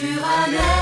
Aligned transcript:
sur 0.00 0.24
un. 0.24 0.79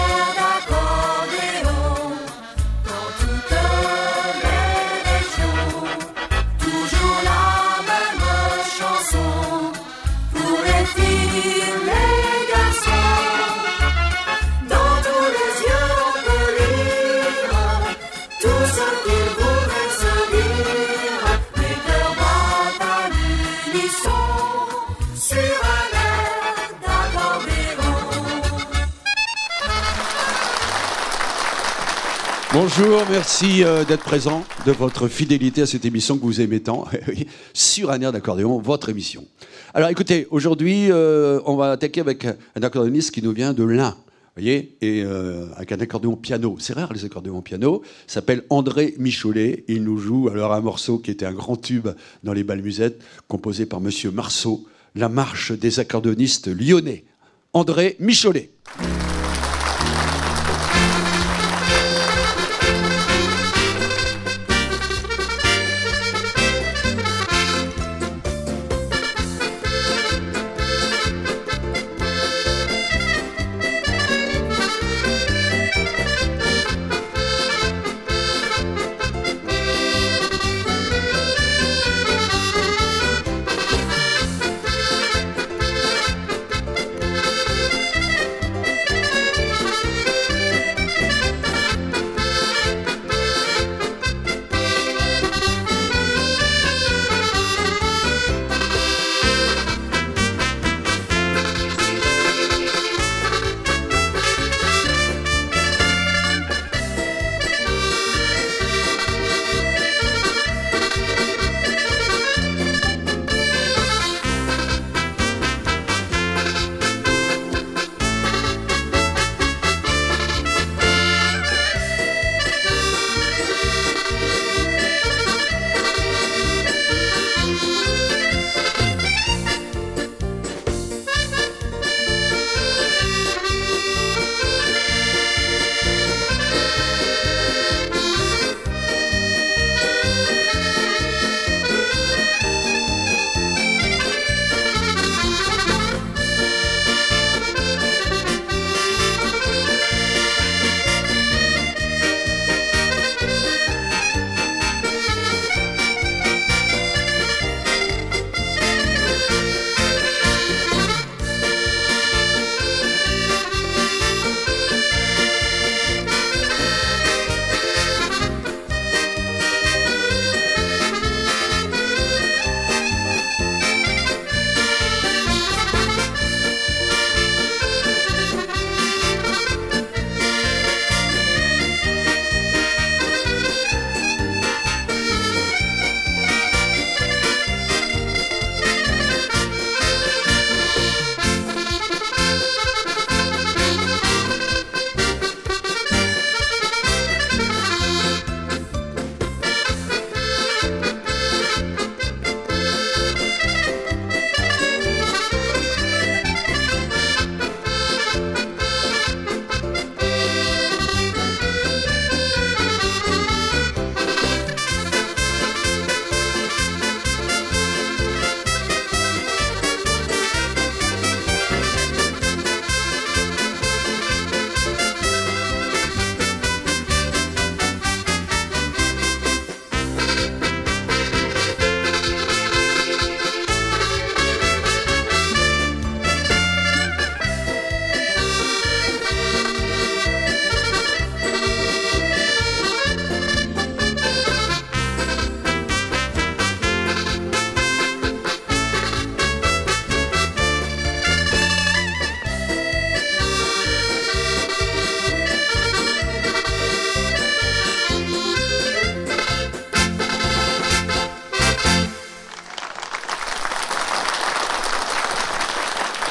Bonjour, 32.80 33.02
merci 33.10 33.64
euh, 33.64 33.84
d'être 33.84 34.04
présent, 34.04 34.44
de 34.64 34.70
votre 34.70 35.08
fidélité 35.08 35.62
à 35.62 35.66
cette 35.66 35.84
émission 35.84 36.16
que 36.16 36.22
vous 36.22 36.40
aimez 36.40 36.60
tant, 36.60 36.86
sur 37.52 37.90
un 37.90 38.00
air 38.00 38.12
d'accordéon, 38.12 38.60
votre 38.60 38.88
émission. 38.88 39.26
Alors 39.74 39.88
écoutez, 39.88 40.28
aujourd'hui, 40.30 40.92
euh, 40.92 41.40
on 41.44 41.56
va 41.56 41.72
attaquer 41.72 42.00
avec 42.00 42.24
un 42.24 42.62
accordéoniste 42.62 43.10
qui 43.10 43.20
nous 43.20 43.32
vient 43.32 43.52
de 43.52 43.64
l'Ain, 43.64 43.96
voyez, 44.36 44.76
et 44.80 45.02
euh, 45.02 45.46
avec 45.56 45.72
un 45.72 45.80
accordéon 45.80 46.14
piano. 46.14 46.56
C'est 46.60 46.74
rare 46.74 46.92
les 46.92 47.04
accordéons 47.04 47.42
piano. 47.42 47.82
S'appelle 48.06 48.44
André 48.48 48.94
Micholet. 48.98 49.64
Il 49.66 49.82
nous 49.82 49.98
joue 49.98 50.28
alors 50.28 50.52
un 50.52 50.60
morceau 50.60 50.98
qui 50.98 51.10
était 51.10 51.26
un 51.26 51.32
grand 51.32 51.56
tube 51.56 51.88
dans 52.22 52.32
les 52.32 52.44
bals 52.44 52.62
musettes, 52.62 53.02
composé 53.26 53.66
par 53.66 53.80
Monsieur 53.80 54.12
Marceau, 54.12 54.68
la 54.94 55.08
marche 55.08 55.50
des 55.50 55.80
accordéonistes 55.80 56.46
lyonnais. 56.46 57.06
André 57.54 57.96
Micholet. 57.98 58.52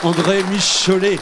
André 0.07 0.42
Micholet. 0.50 1.18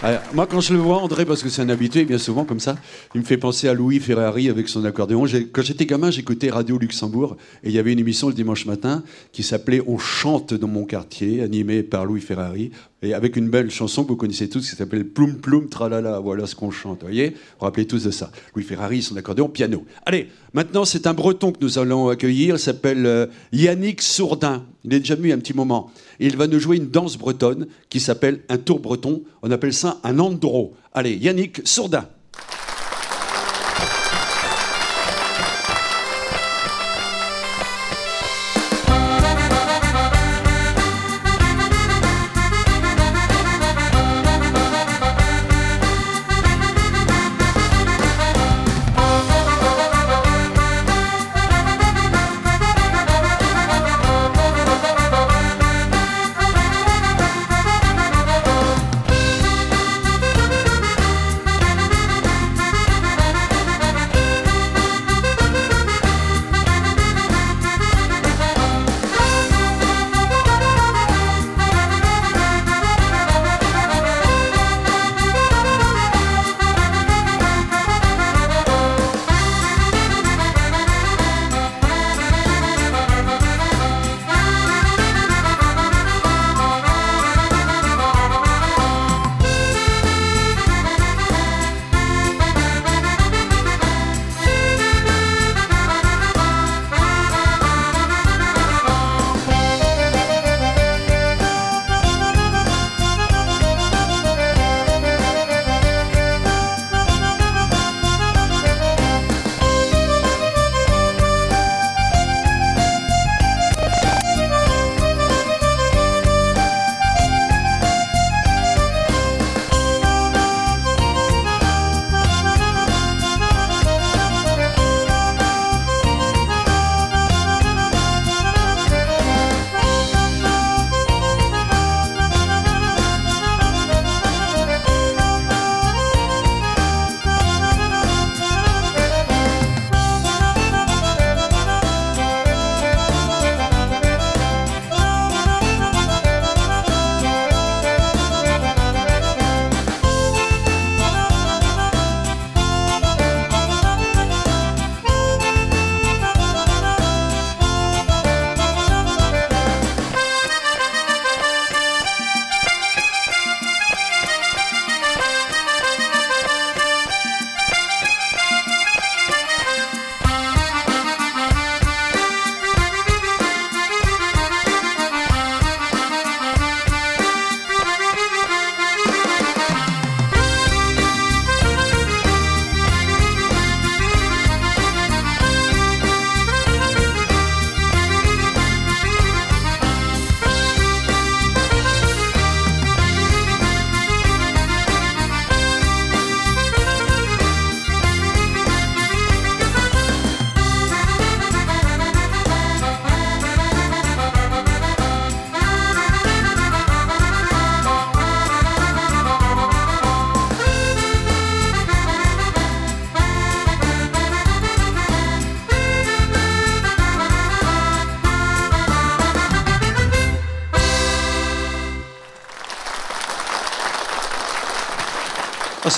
Ah, 0.00 0.22
moi, 0.32 0.46
quand 0.46 0.60
je 0.60 0.72
le 0.72 0.78
vois, 0.78 0.98
André, 0.98 1.24
parce 1.24 1.42
que 1.42 1.48
c'est 1.48 1.60
un 1.60 1.68
habitué, 1.68 2.04
bien 2.04 2.18
souvent 2.18 2.44
comme 2.44 2.60
ça, 2.60 2.76
il 3.16 3.20
me 3.20 3.26
fait 3.26 3.36
penser 3.36 3.66
à 3.66 3.74
Louis 3.74 3.98
Ferrari 3.98 4.48
avec 4.48 4.68
son 4.68 4.84
accordéon. 4.84 5.24
Quand 5.52 5.62
j'étais 5.62 5.86
gamin, 5.86 6.12
j'écoutais 6.12 6.50
Radio 6.50 6.78
Luxembourg 6.78 7.36
et 7.64 7.70
il 7.70 7.74
y 7.74 7.80
avait 7.80 7.92
une 7.92 7.98
émission 7.98 8.28
le 8.28 8.34
dimanche 8.34 8.64
matin 8.64 9.02
qui 9.32 9.42
s'appelait 9.42 9.82
On 9.88 9.98
chante 9.98 10.54
dans 10.54 10.68
mon 10.68 10.84
quartier, 10.84 11.42
animée 11.42 11.82
par 11.82 12.04
Louis 12.04 12.20
Ferrari, 12.20 12.70
et 13.02 13.14
avec 13.14 13.36
une 13.36 13.48
belle 13.48 13.70
chanson 13.70 14.04
que 14.04 14.08
vous 14.08 14.16
connaissez 14.16 14.48
tous 14.48 14.68
qui 14.68 14.76
s'appelle 14.76 15.06
Ploum 15.06 15.36
Ploum 15.36 15.68
Tralala. 15.68 16.20
Voilà 16.20 16.46
ce 16.46 16.54
qu'on 16.54 16.70
chante, 16.70 17.00
vous 17.00 17.06
voyez 17.06 17.30
Vous 17.30 17.36
vous 17.60 17.64
rappelez 17.64 17.86
tous 17.86 18.04
de 18.04 18.10
ça. 18.10 18.30
Louis 18.54 18.64
Ferrari, 18.64 19.02
son 19.02 19.16
accordéon, 19.16 19.48
piano. 19.48 19.84
Allez, 20.04 20.28
maintenant 20.52 20.84
c'est 20.84 21.06
un 21.06 21.14
breton 21.14 21.52
que 21.52 21.58
nous 21.60 21.78
allons 21.78 22.08
accueillir. 22.08 22.56
Il 22.56 22.58
s'appelle 22.58 23.06
euh, 23.06 23.26
Yannick 23.52 24.02
Sourdin. 24.02 24.64
Il 24.84 24.92
est 24.94 25.00
déjà 25.00 25.14
venu 25.14 25.32
un 25.32 25.38
petit 25.38 25.54
moment. 25.54 25.90
il 26.18 26.36
va 26.36 26.46
nous 26.46 26.58
jouer 26.58 26.76
une 26.76 26.90
danse 26.90 27.16
bretonne 27.16 27.66
qui 27.88 28.00
s'appelle 28.00 28.40
un 28.48 28.58
tour 28.58 28.80
breton. 28.80 29.22
On 29.42 29.50
appelle 29.50 29.74
ça 29.74 29.98
un 30.04 30.18
andro. 30.18 30.74
Allez, 30.92 31.16
Yannick 31.16 31.62
Sourdin. 31.64 32.06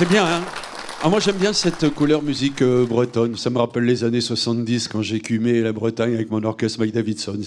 C'est 0.03 0.09
bien, 0.09 0.27
hein 0.27 0.43
ah, 1.05 1.09
Moi, 1.09 1.21
j'aime 1.21 1.37
bien 1.37 1.53
cette 1.53 1.89
couleur 1.91 2.25
musique 2.25 2.61
euh, 2.61 2.85
bretonne. 2.85 3.37
Ça 3.37 3.51
me 3.51 3.59
rappelle 3.59 3.85
les 3.85 4.03
années 4.03 4.21
70 4.21 4.89
quand 4.89 5.01
j'écumais 5.01 5.61
la 5.61 5.73
Bretagne 5.73 6.13
avec 6.15 6.29
mon 6.29 6.43
orchestre 6.43 6.81
Mike 6.81 6.93
Davidson. 6.93 7.39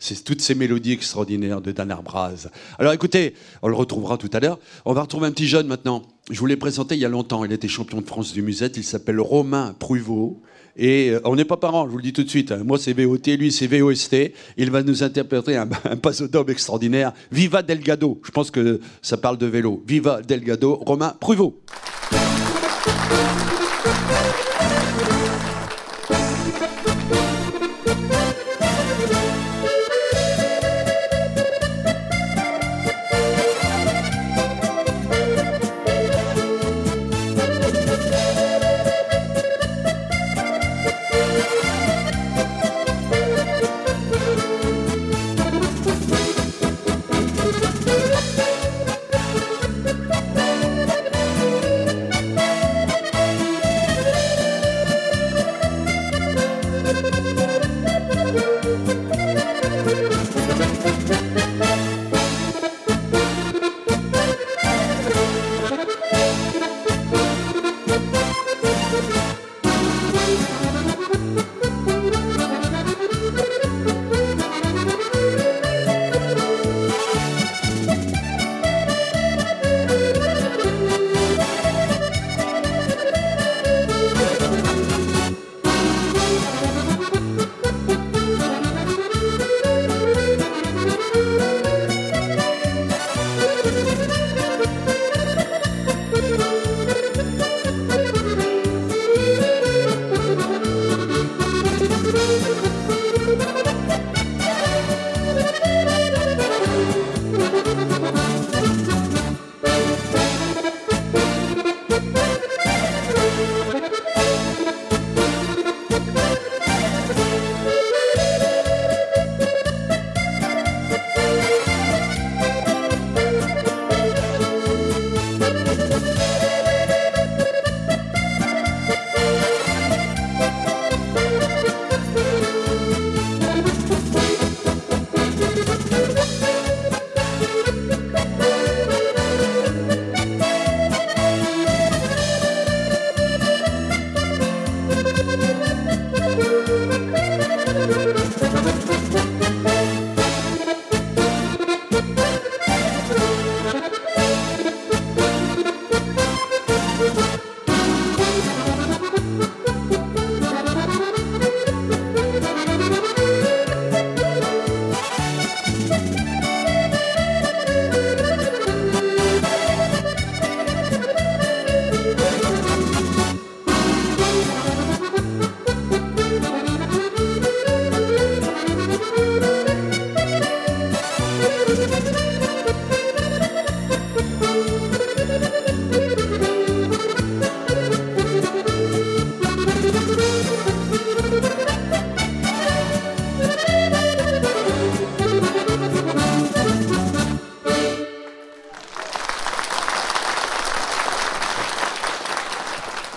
C'est 0.00 0.24
toutes 0.24 0.40
ces 0.40 0.54
mélodies 0.54 0.92
extraordinaires 0.92 1.60
de 1.60 1.70
Dan 1.70 1.90
Arbraz. 1.90 2.48
Alors 2.78 2.94
écoutez, 2.94 3.34
on 3.60 3.68
le 3.68 3.74
retrouvera 3.74 4.16
tout 4.16 4.30
à 4.32 4.40
l'heure. 4.40 4.58
On 4.86 4.94
va 4.94 5.02
retrouver 5.02 5.26
un 5.26 5.32
petit 5.32 5.46
jeune 5.46 5.66
maintenant. 5.66 6.02
Je 6.30 6.40
vous 6.40 6.46
l'ai 6.46 6.56
présenté 6.56 6.94
il 6.94 7.00
y 7.02 7.04
a 7.04 7.10
longtemps. 7.10 7.44
Il 7.44 7.52
était 7.52 7.68
champion 7.68 8.00
de 8.00 8.06
France 8.06 8.32
du 8.32 8.40
musette. 8.40 8.78
Il 8.78 8.84
s'appelle 8.84 9.20
Romain 9.20 9.74
Pruvot. 9.78 10.40
Et 10.78 11.10
euh, 11.10 11.20
on 11.24 11.36
n'est 11.36 11.44
pas 11.44 11.58
parents, 11.58 11.84
je 11.84 11.90
vous 11.90 11.98
le 11.98 12.04
dis 12.04 12.14
tout 12.14 12.24
de 12.24 12.30
suite. 12.30 12.52
Hein. 12.52 12.62
Moi, 12.64 12.78
c'est 12.78 12.94
VOT, 12.94 13.36
lui, 13.36 13.52
c'est 13.52 13.66
VOST. 13.66 14.32
Il 14.56 14.70
va 14.70 14.82
nous 14.82 15.02
interpréter 15.02 15.56
un, 15.56 15.68
un 15.84 16.46
extraordinaire. 16.46 17.12
Viva 17.32 17.62
Delgado. 17.62 18.18
Je 18.24 18.30
pense 18.30 18.50
que 18.50 18.80
ça 19.02 19.18
parle 19.18 19.36
de 19.36 19.46
vélo. 19.46 19.82
Viva 19.86 20.22
Delgado. 20.22 20.76
Romain 20.76 21.14
Pruvot. 21.20 21.60
Thank 22.10 22.38
you. 22.38 22.47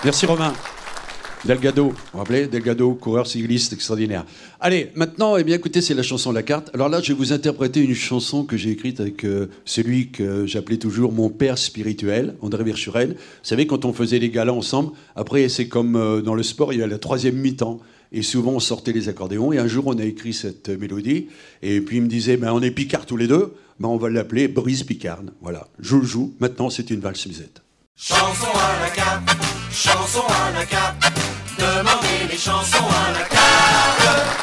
Merci 0.03 0.25
Romain. 0.25 0.53
Delgado, 1.46 1.89
vous 1.89 1.96
vous 2.13 2.17
rappelez 2.17 2.48
Delgado, 2.48 2.96
coureur 2.96 3.27
cycliste 3.27 3.74
extraordinaire. 3.74 4.25
Allez, 4.60 4.91
maintenant, 4.96 5.38
eh 5.38 5.43
bien, 5.43 5.55
écoutez, 5.55 5.79
c'est 5.79 5.93
la 5.93 6.01
chanson 6.01 6.31
La 6.31 6.41
Carte. 6.41 6.72
Alors 6.74 6.89
là, 6.89 7.01
je 7.01 7.10
vais 7.10 7.17
vous 7.17 7.34
interpréter 7.34 7.81
une 7.81 7.93
chanson 7.93 8.43
que 8.43 8.58
j'ai 8.58 8.72
écrite 8.72 9.00
avec 9.00 9.24
euh, 9.24 9.48
celui 9.63 10.10
que 10.10 10.48
j'appelais 10.48 10.77
toujours 10.77 11.12
mon 11.12 11.29
père 11.29 11.60
spirituel, 11.60 12.36
André 12.41 12.63
Virchuren. 12.63 13.12
Vous 13.12 13.17
savez, 13.43 13.67
quand 13.67 13.86
on 13.86 13.93
faisait 13.93 14.17
les 14.17 14.31
galas 14.31 14.53
ensemble, 14.53 14.93
après, 15.15 15.50
c'est 15.50 15.67
comme 15.67 15.96
euh, 15.96 16.22
dans 16.22 16.34
le 16.34 16.41
sport, 16.41 16.74
il 16.74 16.79
y 16.79 16.84
a 16.84 16.88
la 16.88 16.98
troisième 16.98 17.36
mi-temps. 17.36 17.79
Et 18.12 18.24
souvent, 18.24 18.53
on 18.53 18.60
sortait 18.60 18.93
les 18.93 19.08
accordéons. 19.08 19.53
Et 19.53 19.60
un 19.60 19.67
jour, 19.67 19.86
on 19.86 19.98
a 20.00 20.03
écrit 20.03 20.34
cette 20.34 20.70
mélodie. 20.70 21.27
Et 21.62 21.79
puis, 21.79 21.98
il 21.98 22.03
me 22.03 22.08
disait, 22.08 22.38
ben, 22.38 22.51
on 22.53 22.62
est 22.62 22.72
Picard 22.72 23.05
tous 23.05 23.17
les 23.17 23.27
deux. 23.27 23.53
Ben, 23.79 23.88
on 23.88 23.98
va 23.98 24.10
l'appeler 24.10 24.48
Brise 24.48 24.81
Picarne. 24.81 25.31
Voilà, 25.41 25.67
je 25.79 25.96
le 25.96 26.05
joue. 26.05 26.34
Maintenant, 26.39 26.72
c'est 26.72 26.89
une 26.89 27.01
valse 27.01 27.27
musette. 27.27 27.62
Chanson 27.96 28.48
à 28.55 28.81
la 28.81 28.89
carte, 28.89 29.50
chanson 29.74 30.24
à 30.28 30.51
la 30.51 30.66
carte, 30.66 30.98
demandez 31.58 32.28
les 32.30 32.38
chansons 32.38 32.88
à 32.88 33.12
la 33.12 33.25
carte. 33.25 34.42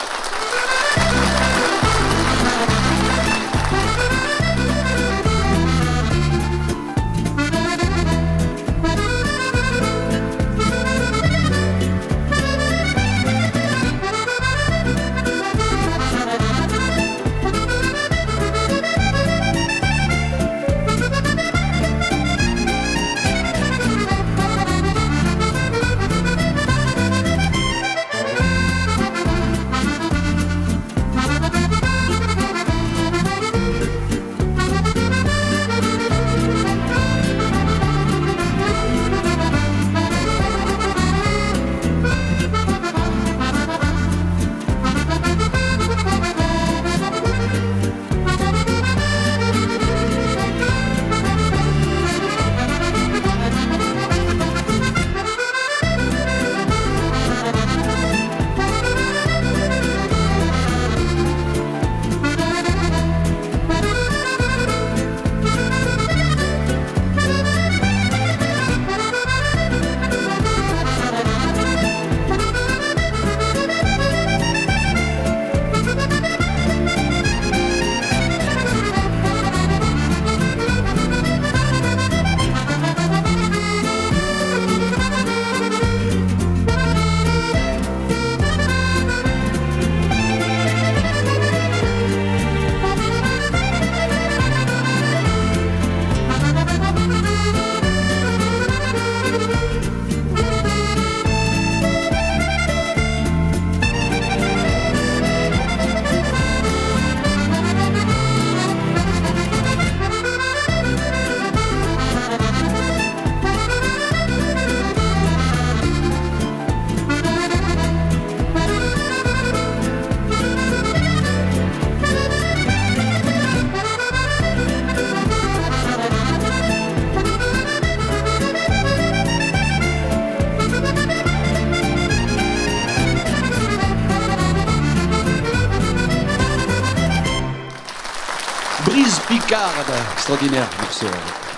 Extraordinaire. 140.15 140.69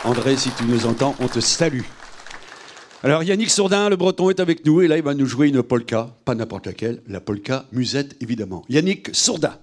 André, 0.04 0.36
si 0.36 0.50
tu 0.50 0.64
nous 0.64 0.86
entends, 0.86 1.14
on 1.20 1.28
te 1.28 1.40
salue. 1.40 1.82
Alors 3.02 3.22
Yannick 3.22 3.50
Sourdin, 3.50 3.88
le 3.88 3.96
breton, 3.96 4.30
est 4.30 4.40
avec 4.40 4.66
nous 4.66 4.82
et 4.82 4.88
là 4.88 4.96
il 4.96 5.02
va 5.02 5.14
nous 5.14 5.26
jouer 5.26 5.48
une 5.48 5.62
polka, 5.62 6.08
pas 6.24 6.34
n'importe 6.34 6.66
laquelle, 6.66 7.02
la 7.08 7.20
polka 7.20 7.64
musette 7.72 8.16
évidemment. 8.20 8.64
Yannick 8.68 9.10
Sourdin. 9.14 9.54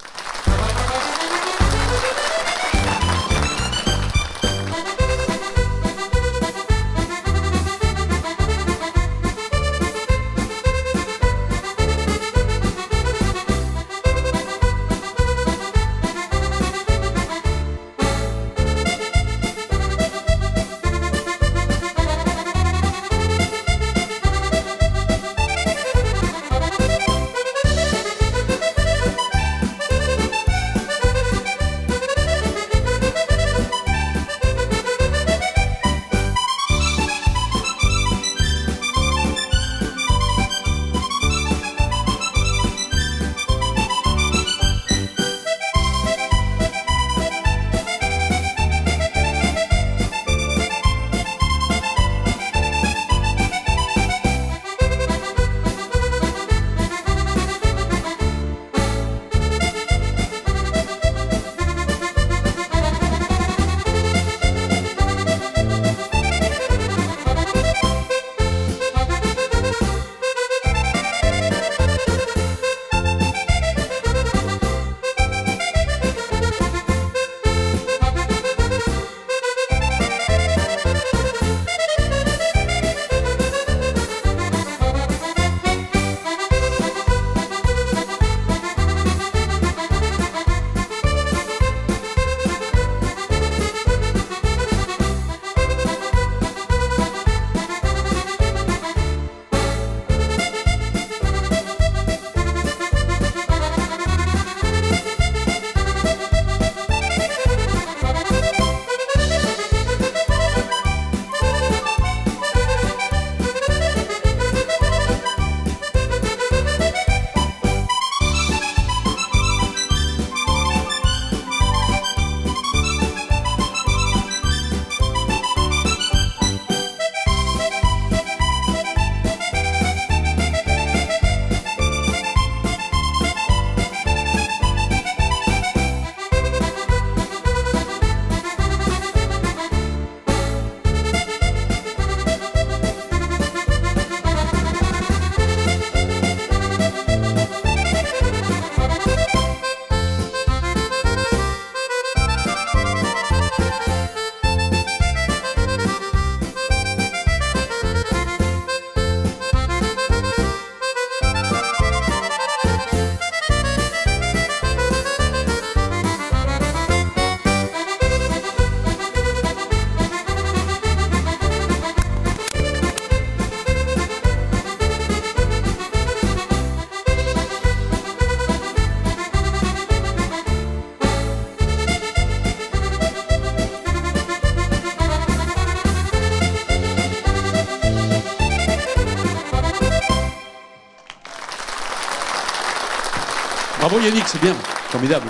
C'est 194.26 194.42
bien, 194.42 194.54
formidable. 194.54 195.28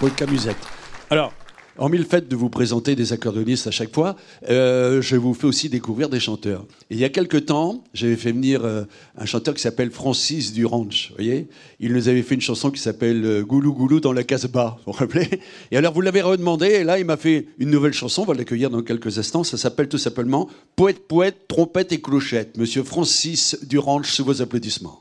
Pour 0.00 0.14
camusette. 0.14 0.56
Alors, 1.10 1.34
en 1.76 1.90
mille 1.90 2.06
fait 2.06 2.26
de 2.26 2.34
vous 2.34 2.48
présenter 2.48 2.96
des 2.96 3.12
accordéonistes 3.12 3.66
à 3.66 3.70
chaque 3.70 3.94
fois, 3.94 4.16
euh, 4.48 5.02
je 5.02 5.14
vous 5.16 5.34
fais 5.34 5.44
aussi 5.44 5.68
découvrir 5.68 6.08
des 6.08 6.18
chanteurs. 6.18 6.64
Il 6.88 6.96
y 6.96 7.04
a 7.04 7.10
quelque 7.10 7.36
temps, 7.36 7.84
j'avais 7.92 8.16
fait 8.16 8.32
venir 8.32 8.64
euh, 8.64 8.84
un 9.18 9.26
chanteur 9.26 9.52
qui 9.52 9.60
s'appelle 9.60 9.90
Francis 9.90 10.54
Duranch. 10.54 11.08
Vous 11.10 11.16
voyez 11.16 11.48
Il 11.80 11.92
nous 11.92 12.08
avait 12.08 12.22
fait 12.22 12.34
une 12.34 12.40
chanson 12.40 12.70
qui 12.70 12.80
s'appelle 12.80 13.26
euh, 13.26 13.42
Goulou 13.42 13.74
Goulou 13.74 14.00
dans 14.00 14.14
la 14.14 14.24
Casbah, 14.24 14.78
vous 14.86 14.92
vous 14.94 14.98
rappelez 14.98 15.28
Et 15.70 15.76
alors 15.76 15.92
vous 15.92 16.00
l'avez 16.00 16.22
redemandé, 16.22 16.68
et 16.68 16.84
là 16.84 16.98
il 16.98 17.04
m'a 17.04 17.18
fait 17.18 17.48
une 17.58 17.68
nouvelle 17.68 17.92
chanson, 17.92 18.22
on 18.22 18.24
va 18.24 18.32
l'accueillir 18.32 18.70
dans 18.70 18.80
quelques 18.80 19.18
instants. 19.18 19.44
Ça 19.44 19.58
s'appelle 19.58 19.88
tout 19.88 19.98
simplement 19.98 20.48
Poète, 20.76 21.06
poète, 21.06 21.46
trompette 21.46 21.92
et 21.92 22.00
clochette. 22.00 22.56
Monsieur 22.56 22.84
Francis 22.84 23.58
Duranch, 23.64 24.10
sous 24.10 24.24
vos 24.24 24.40
applaudissements. 24.40 24.98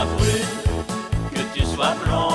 Sois 0.00 0.06
brune, 0.16 1.30
que 1.34 1.58
tu 1.58 1.66
sois 1.66 1.94
blonde, 2.04 2.29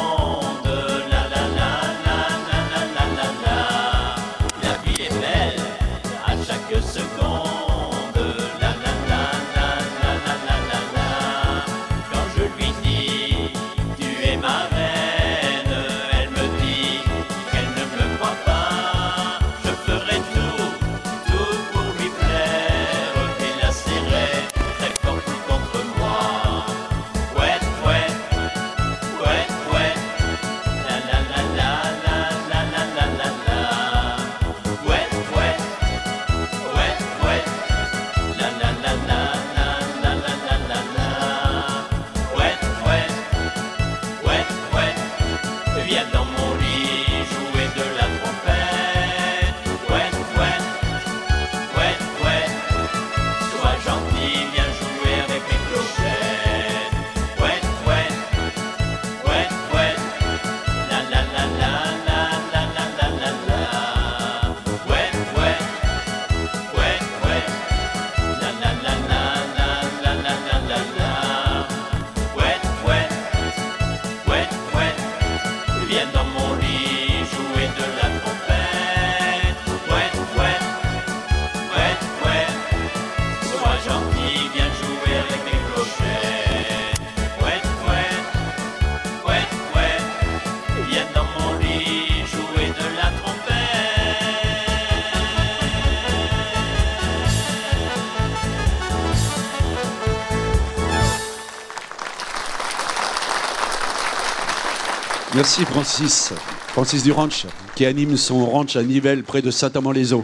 Merci 105.36 105.66
Francis. 105.66 106.32
Francis 106.70 107.04
Duranch, 107.04 107.46
qui 107.76 107.86
anime 107.86 108.16
son 108.16 108.46
ranch 108.46 108.78
à 108.78 108.84
Nivelles, 108.84 109.22
près 109.24 109.42
de 109.42 109.52
Saint-Amand-les-Eaux. 109.52 110.24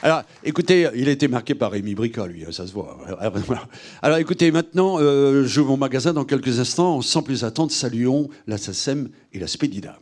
Alors, 0.00 0.22
écoutez, 0.44 0.88
il 0.94 1.08
a 1.08 1.10
été 1.10 1.26
marqué 1.26 1.56
par 1.56 1.72
Rémi 1.72 1.96
Brica, 1.96 2.24
lui, 2.28 2.44
hein, 2.44 2.52
ça 2.52 2.64
se 2.64 2.72
voit. 2.72 2.96
Voilà. 3.46 3.66
Alors, 4.00 4.18
écoutez, 4.18 4.52
maintenant, 4.52 4.98
euh, 5.00 5.44
j'ouvre 5.44 5.70
mon 5.70 5.76
magasin 5.76 6.12
dans 6.12 6.24
quelques 6.24 6.60
instants. 6.60 7.00
Sans 7.02 7.22
plus 7.22 7.42
attendre, 7.42 7.72
saluons 7.72 8.28
la 8.46 8.56
SACEM 8.56 9.08
et 9.32 9.40
la 9.40 9.48
Spédida. 9.48 9.98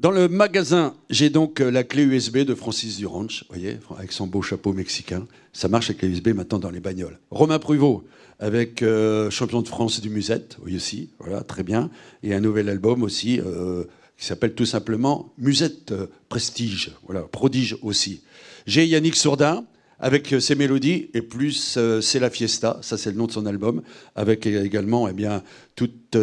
Dans 0.00 0.10
le 0.10 0.28
magasin, 0.28 0.94
j'ai 1.10 1.28
donc 1.28 1.60
euh, 1.60 1.70
la 1.70 1.84
clé 1.84 2.04
USB 2.04 2.38
de 2.38 2.54
Francis 2.54 2.96
Duranch, 2.96 3.42
vous 3.42 3.54
voyez, 3.54 3.76
avec 3.98 4.12
son 4.12 4.26
beau 4.26 4.40
chapeau 4.40 4.72
mexicain. 4.72 5.26
Ça 5.52 5.68
marche 5.68 5.90
avec 5.90 6.00
la 6.00 6.08
USB 6.08 6.28
maintenant 6.28 6.58
dans 6.58 6.70
les 6.70 6.80
bagnoles. 6.80 7.18
Romain 7.30 7.58
Pruvot, 7.58 8.02
avec 8.38 8.80
euh, 8.80 9.28
champion 9.28 9.60
de 9.60 9.68
France 9.68 10.00
du 10.00 10.08
musette, 10.08 10.56
oui 10.64 10.74
aussi, 10.74 11.10
voilà, 11.18 11.42
très 11.42 11.62
bien. 11.64 11.90
Et 12.22 12.32
un 12.32 12.40
nouvel 12.40 12.70
album 12.70 13.02
aussi, 13.02 13.40
euh, 13.40 13.84
qui 14.16 14.24
s'appelle 14.24 14.54
tout 14.54 14.64
simplement 14.64 15.34
Musette 15.36 15.92
Prestige, 16.30 16.92
voilà, 17.04 17.20
prodige 17.20 17.76
aussi. 17.82 18.22
J'ai 18.66 18.86
Yannick 18.86 19.16
Sourdin, 19.16 19.66
avec 19.98 20.34
ses 20.40 20.54
mélodies, 20.54 21.10
et 21.12 21.20
plus 21.20 21.78
C'est 22.00 22.20
la 22.20 22.30
Fiesta, 22.30 22.78
ça 22.80 22.96
c'est 22.96 23.10
le 23.10 23.18
nom 23.18 23.26
de 23.26 23.32
son 23.32 23.44
album, 23.44 23.82
avec 24.16 24.46
également 24.46 25.08
eh 25.08 25.12
bien, 25.12 25.42
toute 25.74 26.16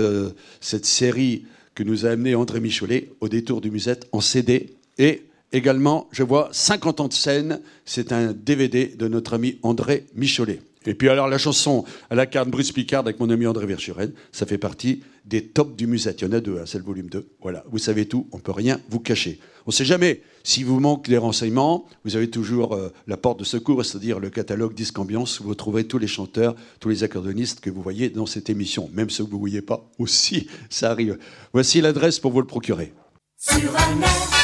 cette 0.62 0.88
série 0.88 1.46
que 1.78 1.84
nous 1.84 2.08
a 2.08 2.10
amené 2.10 2.34
André 2.34 2.60
Michelet 2.60 3.12
au 3.22 3.30
détour 3.30 3.62
du 3.62 3.70
musette 3.70 4.08
en 4.12 4.20
CD. 4.20 4.74
Et 4.98 5.22
également, 5.52 6.08
je 6.12 6.24
vois 6.24 6.50
50 6.52 7.02
ans 7.02 7.08
de 7.08 7.14
scène, 7.14 7.62
c'est 7.86 8.12
un 8.12 8.34
DVD 8.34 8.88
de 8.88 9.08
notre 9.08 9.36
ami 9.36 9.60
André 9.62 10.08
Michelet. 10.16 10.60
Et 10.86 10.94
puis 10.94 11.10
alors 11.10 11.28
la 11.28 11.38
chanson 11.38 11.84
à 12.10 12.16
la 12.16 12.26
carte 12.26 12.50
Bruce 12.50 12.72
Picard 12.72 13.02
avec 13.02 13.20
mon 13.20 13.30
ami 13.30 13.46
André 13.46 13.66
Verschuren, 13.66 14.12
ça 14.32 14.46
fait 14.46 14.58
partie 14.58 15.04
des 15.26 15.46
tops 15.46 15.76
du 15.76 15.88
musette. 15.88 16.22
Il 16.22 16.26
y 16.26 16.28
en 16.28 16.34
a 16.34 16.40
deux, 16.40 16.60
hein, 16.60 16.64
c'est 16.66 16.78
le 16.78 16.84
volume 16.84 17.10
2. 17.10 17.28
Voilà, 17.42 17.64
vous 17.70 17.78
savez 17.78 18.08
tout, 18.08 18.28
on 18.32 18.40
peut 18.40 18.52
rien 18.52 18.80
vous 18.90 19.00
cacher. 19.00 19.40
On 19.66 19.70
ne 19.70 19.74
sait 19.74 19.84
jamais, 19.84 20.22
si 20.44 20.64
vous 20.64 20.80
manque 20.80 21.10
des 21.10 21.18
renseignements, 21.18 21.86
vous 22.06 22.16
avez 22.16 22.30
toujours 22.30 22.74
euh, 22.74 22.94
la 23.06 23.18
porte 23.18 23.40
de 23.40 23.44
secours, 23.44 23.84
c'est-à-dire 23.84 24.20
le 24.20 24.30
catalogue 24.30 24.74
Disque 24.74 24.98
Ambiance, 24.98 25.42
où 25.42 25.44
vous 25.44 25.56
trouverez 25.56 25.84
tous 25.84 25.98
les 25.98 26.08
chanteurs, 26.08 26.56
tous 26.80 26.88
les 26.88 27.04
accordonnistes 27.04 27.60
que 27.60 27.70
vous 27.70 27.82
voyez 27.82 28.10
dans 28.10 28.26
cette 28.26 28.50
émission. 28.50 28.90
Même 28.94 29.10
ceux 29.10 29.26
que 29.26 29.30
vous 29.30 29.36
ne 29.36 29.42
voyez 29.42 29.62
pas 29.62 29.90
aussi, 30.00 30.48
ça 30.70 30.90
arrive. 30.90 31.18
Voici 31.52 31.82
l'adresse 31.82 32.20
pour 32.20 32.32
vous 32.32 32.40
le 32.40 32.48
procurer. 32.48 32.94
Sur 33.36 33.76
un 33.76 34.02
air 34.02 34.37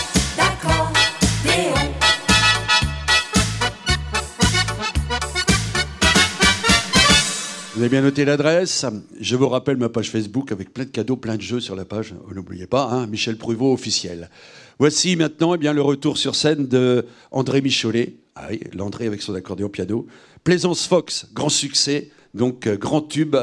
Vous 7.76 7.82
avez 7.82 7.90
bien 7.90 8.02
noté 8.02 8.24
l'adresse. 8.24 8.86
Je 9.20 9.36
vous 9.36 9.50
rappelle 9.50 9.78
ma 9.78 9.90
page 9.90 10.12
Facebook 10.12 10.52
avec 10.52 10.72
plein 10.72 10.86
de 10.86 10.92
cadeaux, 10.92 11.16
plein 11.16 11.38
de 11.38 11.42
jeux 11.42 11.60
sur 11.60 11.76
la 11.76 11.86
page. 11.86 12.14
N'oubliez 12.32 12.68
pas, 12.68 12.84
hein, 12.84 13.08
Michel 13.08 13.36
Pruvot 13.36 13.74
officiel. 13.74 14.30
Voici 14.78 15.16
maintenant 15.16 15.56
eh 15.56 15.58
bien, 15.58 15.74
le 15.74 15.82
retour 15.82 16.20
sur 16.20 16.36
scène 16.36 16.68
de 16.68 17.08
André 17.32 17.62
Micholet. 17.62 18.14
Ah 18.36 18.46
oui, 18.52 18.60
l'André 18.74 19.08
avec 19.08 19.24
son 19.24 19.34
accordéon 19.34 19.70
piano. 19.70 20.06
Plaisance 20.44 20.86
Fox, 20.86 21.26
grand 21.34 21.50
succès, 21.50 22.12
donc 22.36 22.68
euh, 22.68 22.78
grand 22.78 23.02
tube 23.02 23.36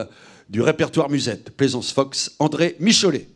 du 0.48 0.60
répertoire 0.60 1.10
musette. 1.10 1.50
Plaisance 1.50 1.92
Fox, 1.92 2.36
André 2.38 2.76
Micholet. 2.78 3.26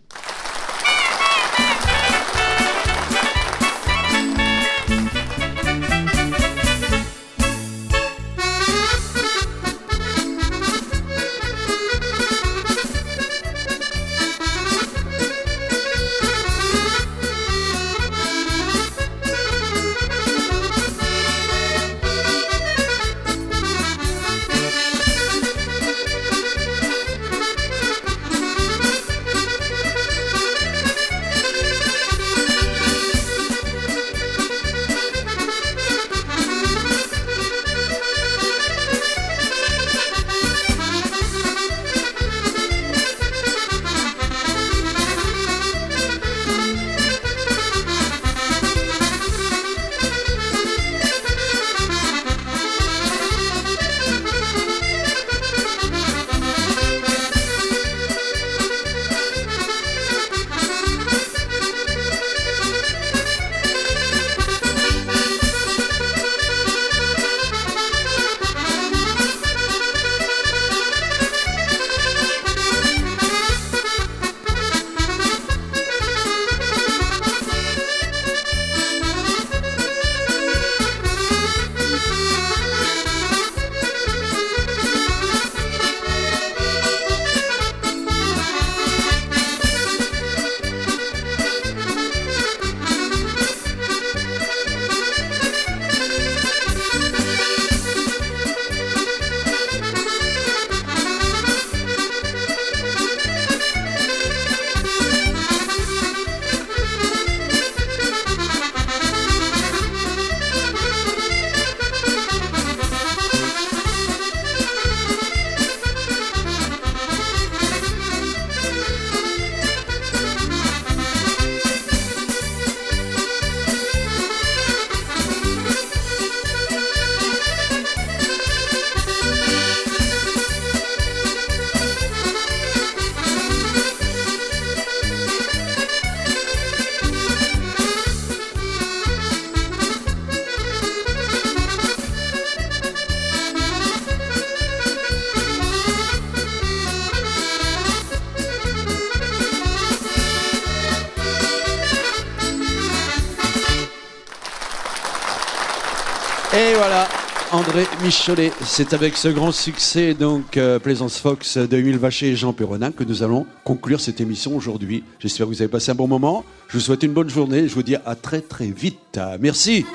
André 157.67 157.87
Micholet, 158.03 158.53
c'est 158.63 158.93
avec 158.93 159.17
ce 159.17 159.29
grand 159.29 159.51
succès, 159.51 160.13
donc 160.13 160.59
euh, 160.59 160.79
Plaisance 160.79 161.19
Fox 161.19 161.57
de 161.57 161.77
Émile 161.79 161.97
Vacher 161.97 162.29
et 162.29 162.37
Jean 162.37 162.53
Perronin, 162.53 162.91
que 162.91 163.05
nous 163.05 163.23
allons 163.23 163.47
conclure 163.65 164.01
cette 164.01 164.21
émission 164.21 164.55
aujourd'hui. 164.55 165.03
J'espère 165.19 165.47
que 165.47 165.53
vous 165.53 165.63
avez 165.63 165.71
passé 165.71 165.91
un 165.91 165.95
bon 165.95 166.07
moment. 166.07 166.45
Je 166.69 166.75
vous 166.75 166.81
souhaite 166.81 167.03
une 167.03 167.13
bonne 167.13 167.31
journée. 167.31 167.67
Je 167.67 167.75
vous 167.75 167.83
dis 167.83 167.97
à 168.05 168.15
très 168.17 168.43
très 168.43 168.67
vite. 168.67 169.19
Merci. 169.41 169.87